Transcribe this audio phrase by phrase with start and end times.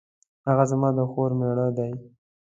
[0.47, 1.91] هغه زما د خور میړه دی